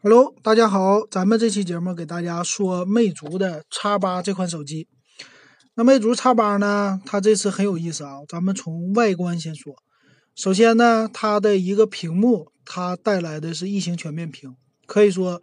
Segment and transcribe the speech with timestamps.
[0.00, 4.86] Hello，大家好，咱们这期节目给大家说魅族的 X 八这款手机。
[5.74, 8.18] 那魅族 X 八呢，它这次很有意思啊。
[8.28, 9.74] 咱们从外观先说，
[10.36, 14.54] 首先呢，它的一个屏幕，它带来的是异形全面屏，
[14.86, 15.42] 可以说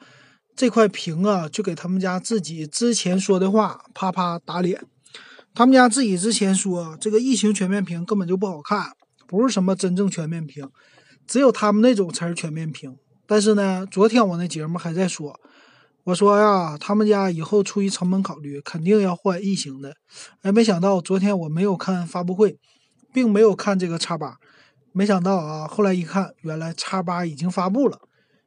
[0.55, 4.81] 这块屏啊，就给他们家自己之前说的话啪啪打脸。
[5.53, 8.93] 他们家自己之前说这个异形全面屏根本就不好看，
[9.27, 10.69] 不是什么真正全面屏，
[11.27, 12.95] 只有他们那种才是全面屏。
[13.27, 15.39] 但是呢，昨天我那节目还在说，
[16.03, 19.95] 我说呀，他们家以后出于成本考虑，肯定要换异形的。
[20.43, 22.59] 哎，没想到昨天我没有看发布会，
[23.11, 24.37] 并没有看这个叉八，
[24.91, 27.97] 没想到啊，后来一看，原来叉八已经发布了。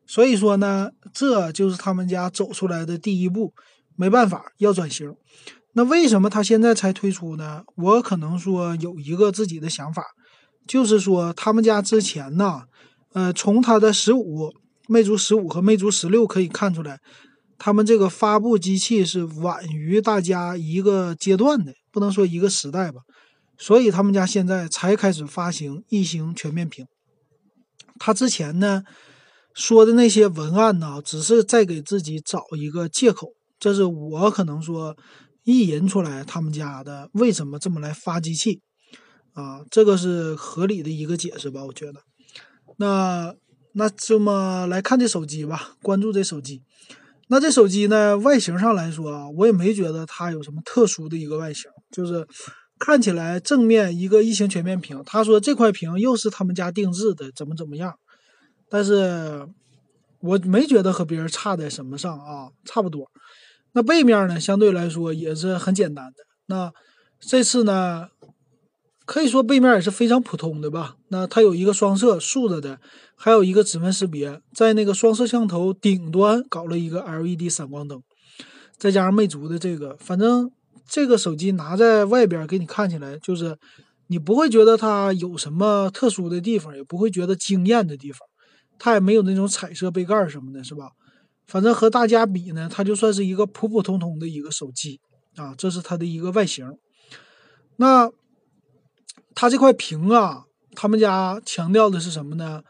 [0.06, 3.52] 所以说呢，这就是他们家走出来的第一步。
[3.96, 5.12] 没办法，要转型。
[5.72, 7.64] 那为什么他现在才推出呢？
[7.74, 10.04] 我可能说有一个自己的想法，
[10.68, 12.62] 就是说他们家之前呢，
[13.12, 14.54] 呃，从他的十五。
[14.88, 16.98] 魅族十五和魅族十六可以看出来，
[17.58, 23.02] 他们这个发布机器是晚于大家一个阶段的，不能说一个时代吧。
[23.58, 26.86] 所以他们家现在才开始发行异形全面屏。
[27.98, 28.82] 他之前呢
[29.52, 33.28] 说的那些文案呢，只是在给自己找一个借口。
[33.60, 34.96] 这是我可能说
[35.44, 38.62] 意淫出来他们家的为什么这么来发机器
[39.34, 39.60] 啊？
[39.70, 41.64] 这个是合理的一个解释吧？
[41.66, 42.00] 我觉得，
[42.78, 43.34] 那。
[43.78, 46.62] 那这么来看这手机吧，关注这手机。
[47.28, 52.26] 那这手机呢，外形上来说啊，我也没觉得它有什么特殊的一个外形，就是
[52.76, 55.00] 看起来正面一个异形全面屏。
[55.06, 57.94] 他说这块屏又是他们家定制的，怎么怎么样？
[58.68, 59.46] 但是
[60.18, 63.08] 我没觉得和别人差在什么上啊，差不多。
[63.74, 66.24] 那背面呢，相对来说也是很简单的。
[66.46, 66.72] 那
[67.20, 68.08] 这次呢？
[69.08, 70.96] 可以说背面也是非常普通的吧。
[71.08, 72.78] 那它有一个双摄竖着的，
[73.16, 78.02] 还有一个指纹识别，在那个双摄像头顶端搞了一个 LED 闪光灯，
[78.76, 80.50] 再加上魅族的这个，反正
[80.86, 83.56] 这个手机拿在外边给你看起来，就是
[84.08, 88.20] 你不会觉得它有什么特殊的地方，也不会觉得惊艳的地方。
[88.78, 90.90] 它也没有那种彩色背盖什么的，是吧？
[91.46, 95.00] 反正和大家比呢，它就算是一个普普通通的一个手机
[95.36, 95.54] 啊。
[95.56, 96.70] 这是它的一个外形。
[97.76, 98.10] 那。
[99.40, 102.60] 它这块屏啊，他们家强调的是什么呢？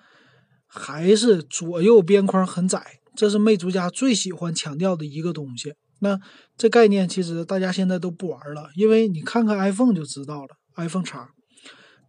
[0.67, 5.73] 还是左右边框很窄，这是魅族家最喜欢强调的一个东西。
[6.01, 6.21] 那
[6.59, 11.31] 这概念其实大家现在都不玩了，因为你看看 iPhone 就知道了，iPhone 叉。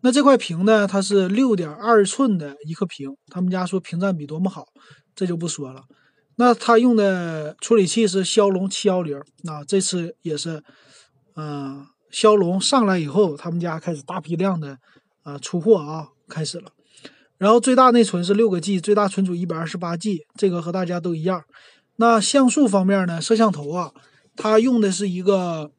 [0.01, 4.65] 那这块屏呢，它是六点二寸的一颗屏，他们家说屏占比多么好，
[5.15, 5.83] 这就不说了。
[6.35, 10.61] 那它用的处理器是骁龙七幺零，那这次也是，
[11.37, 11.85] 嗯。
[12.09, 14.77] 骁龙上来以后，他们家开始大批量的
[15.23, 16.71] 啊出货啊，开始了。
[17.37, 21.43] 然后最大内存是六个 G，最大存储一百二十八 G，这个和大家都一样。
[21.95, 23.93] 那像素方面呢，摄像头啊，
[24.35, 25.71] 它用的是一个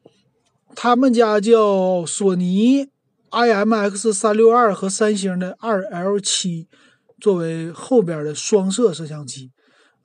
[0.75, 2.87] 他们家叫索尼
[3.31, 6.67] IMX 三六二和三星的二 L 七
[7.21, 9.51] 作为后边的双摄摄像机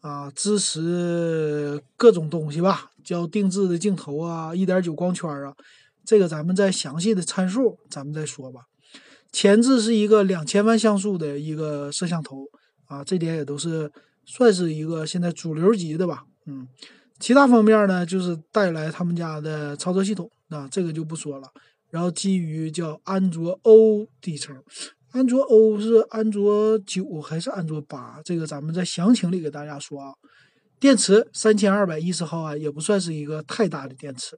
[0.02, 5.54] 啊，支持各种东西吧，叫定制的镜头啊，一点九光圈啊。
[6.06, 8.62] 这个咱们再详细的参数，咱们再说吧。
[9.32, 12.46] 前置是一个两千万像素的一个摄像头
[12.86, 13.92] 啊，这点也都是
[14.26, 16.24] 算是一个现在主流级的吧。
[16.46, 16.68] 嗯，
[17.20, 21.50] 其他方面呢，就是带来他们家的操作系统啊，这个就不说了。
[21.90, 24.56] 然后基于叫安卓 O 底层，
[25.12, 28.22] 安卓 O 是安卓九还是安卓八？
[28.24, 30.14] 这个咱们在详情里给大家说啊。
[30.80, 34.38] 电池三千二百一十毫安，也不算是一个太大的电池。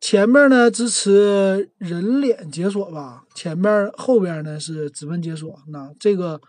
[0.00, 5.58] 前面呢支持人脸解锁吧，前面后边呢是指纹解锁。
[5.68, 6.40] 那这个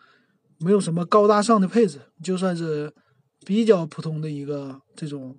[0.59, 2.93] 没有什么高大上的配置，就算是
[3.45, 5.37] 比较普通的一个这种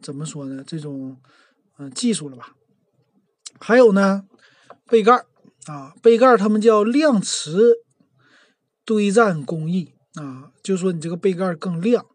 [0.00, 0.62] 怎么说呢？
[0.66, 1.16] 这种
[1.78, 2.54] 嗯技术了吧。
[3.58, 4.24] 还有呢，
[4.86, 5.24] 背盖
[5.66, 7.74] 啊，背盖他们叫亮磁
[8.84, 12.06] 堆栈工艺啊，就说你这个背盖更亮。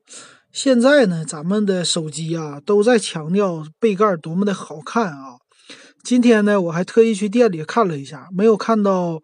[0.53, 5.37] 现在呢，咱们的手机啊都在强调背盖多么的好看啊。
[6.03, 9.21] 今天呢，我还特意去店里看了一下，没有看到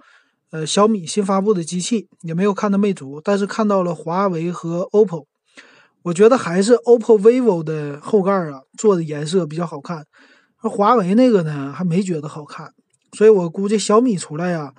[0.51, 5.25] 呃小米新发布的机器，也没有看到魅族，但是看到了华为和 OPPO。
[6.03, 10.05] 我觉得还是 OPPO、vivo 的后盖啊做的颜色比较好看，
[10.61, 12.71] 而华为那个呢还没觉得好看，
[13.17, 14.71] 所以我估计小米出来呀，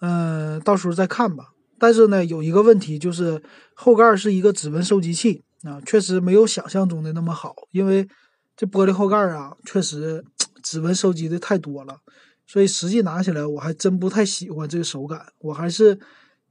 [0.00, 1.46] 嗯，到时候再看吧。
[1.80, 3.42] 但是呢，有一个问题就是
[3.74, 5.42] 后盖是一个指纹收集器。
[5.62, 8.08] 啊，确实没有想象中的那么好，因为
[8.56, 10.24] 这玻璃后盖啊，确实
[10.62, 11.98] 指纹收集的太多了，
[12.46, 15.26] 所以实际拿起来我还真不太喜欢这个手感。
[15.40, 15.98] 我还是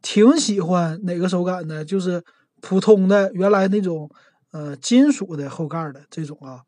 [0.02, 1.84] 挺喜欢哪个手感呢？
[1.84, 2.24] 就是
[2.62, 4.10] 普通的原来那种
[4.52, 6.62] 呃金属的后盖的这种啊。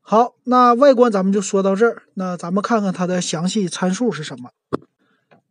[0.00, 2.04] 好，那外观咱们就说到这儿。
[2.14, 4.50] 那咱们看看它的详细参数是什么。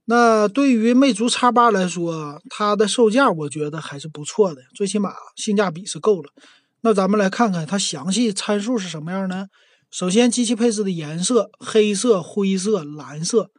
[0.10, 6.30] 那对于魅族 X 八来说，它的售价我觉得还是不错的，最起码性价比是够了。
[6.82, 9.48] 那咱们来看看它详细参数是什么样呢？
[9.92, 13.50] 首先，机器配置的颜色，黑色、灰色、蓝色，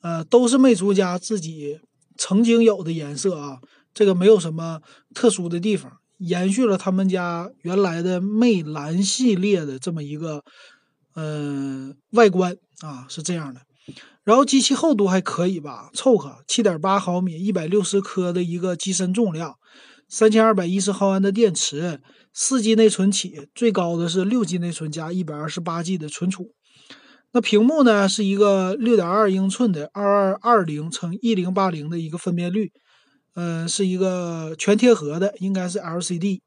[0.00, 1.80] 呃，都是魅族家自己
[2.16, 3.58] 曾经有的颜色啊，
[3.92, 4.80] 这个没有什么
[5.12, 5.90] 特殊的地方。
[6.18, 10.42] 延续了他们家原来的魅蓝系列的这么一个，
[11.14, 13.60] 嗯，外观啊是这样的。
[14.24, 19.54] 然后机器厚度还可以吧，凑合，七点八毫米，一百六十克的一个机身重量，
[20.08, 22.00] 三千二百一十毫安的电池，
[22.32, 26.52] 四 G 内存起，最高的是六 G 内存加一百二十八 G 的存储。
[27.32, 32.72] 那屏幕呢是一个六点二英寸的二二二零乘一零八零的一个分辨率。
[33.34, 36.40] 嗯，是一个全贴合的，应该是 LCD。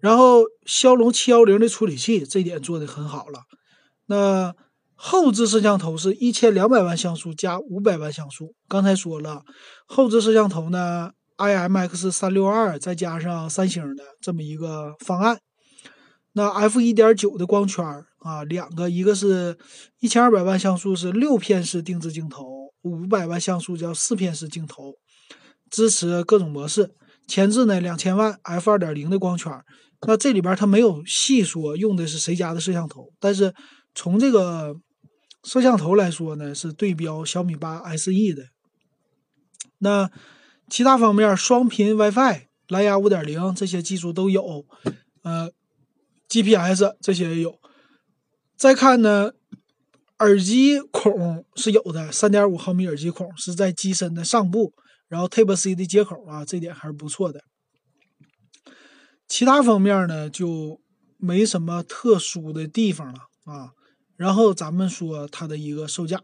[0.00, 3.40] 然后骁龙七幺零的处理器，这点做的很好了。
[4.06, 4.54] 那
[5.00, 8.56] 后置摄像头是一千两百万像素加五百万像素。
[8.66, 9.44] 刚才说了，
[9.86, 15.38] 后置摄像头呢，IMX 三六二再加上三星的这么一个方案。
[16.32, 17.84] 那 F 一点九的光圈
[18.18, 19.56] 啊，两个，一个是
[20.00, 24.94] 一千二百万像素是六片式定制镜头，五百万像素叫四片式镜头。
[25.70, 26.90] 支持各种模式，
[27.28, 29.52] 前置呢两千万 f 二点零的光圈，
[30.06, 33.54] 那这里边它没有细说用的是谁家的摄像头，但是
[33.94, 34.74] 从这个
[35.48, 38.50] 摄像头来说呢，是对标小米八 SE 的。
[39.78, 40.10] 那
[40.68, 44.66] 其他方面，双频 WiFi、蓝牙五点零这些技术都有，
[45.22, 45.50] 呃
[46.28, 47.58] ，GPS 这些也有。
[48.58, 49.32] 再看呢，
[50.18, 54.74] 耳机孔是有的，三点五毫米耳机孔是在机身的上部。
[55.08, 57.42] 然后 Type C 的接口啊，这点还是不错的。
[59.26, 60.82] 其他方面呢，就
[61.16, 63.72] 没什么特殊的地方了啊。
[64.18, 66.20] 然后咱们说它的一个售价，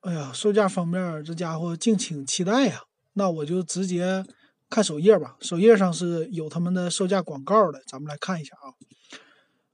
[0.00, 2.80] 哎呀，售价方面这家伙敬请期待呀。
[3.12, 4.24] 那我就直接
[4.68, 8.74] 看首页吧，首页上是有他们的售价广告的，咱们来看一下啊。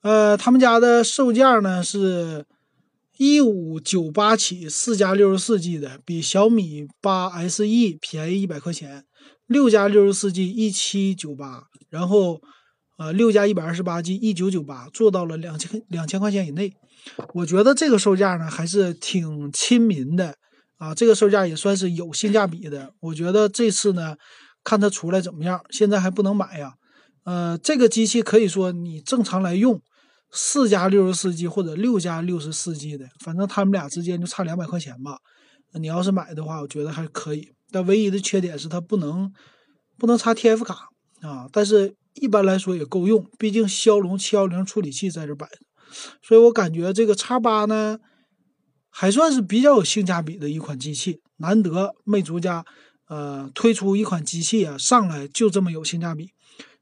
[0.02, 2.44] 呃，他们家的售价呢是。
[3.18, 7.64] 一五九八起，四加六十四 G 的比小米八 SE
[7.98, 9.06] 便宜一百块钱，
[9.46, 12.42] 六加六十四 G 一七九八，然后
[12.96, 16.72] 呃六加一百二十八 G 一九九八，做到了两千两千块钱以内。
[17.34, 20.34] 我觉得这个售价呢还是挺亲民的
[20.78, 22.92] 啊，这个售价也算是有性价比的。
[23.00, 24.16] 我觉得这次呢，
[24.64, 26.74] 看它出来怎么样，现在还不能买呀。
[27.24, 29.80] 呃，这个机器可以说你正常来用。
[30.32, 35.16] 四加六十四 G 或者六加六十四 G 的，反正他们俩之间就差两百块钱吧。
[35.74, 37.52] 你要是买的话，我觉得还可以。
[37.70, 39.32] 但唯一的缺点是它不能
[39.96, 40.88] 不能插 TF 卡
[41.22, 41.48] 啊。
[41.52, 45.58] 但是一般来说也够用，毕竟骁龙七幺零处理器在这摆着，
[46.22, 47.98] 所以我感觉这个叉八呢
[48.90, 51.20] 还算是比较有性价比的一款机器。
[51.38, 52.64] 难得魅族家
[53.08, 56.30] 呃推出一款机器啊，上来就这么有性价比。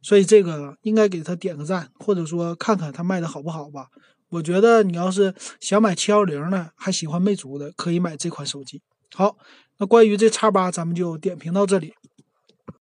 [0.00, 3.88] 所以这个应该给他点个赞，或者说看看他卖的好不好吧。
[4.28, 8.82] 我觉得你要是想买七幺零呢，还喜欢魅族的，可以买这款手机。
[9.14, 9.36] 好，
[9.78, 11.94] 那关于这叉八，咱们就点评到这里。